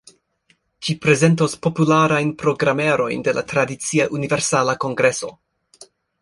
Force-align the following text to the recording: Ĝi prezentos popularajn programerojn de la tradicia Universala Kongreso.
Ĝi 0.85 0.93
prezentos 1.01 1.53
popularajn 1.65 2.31
programerojn 2.43 3.27
de 3.29 3.35
la 3.39 3.45
tradicia 3.53 4.09
Universala 4.21 4.77
Kongreso. 4.87 5.31